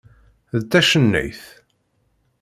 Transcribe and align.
D 0.59 0.61
tacennayt. 0.71 1.43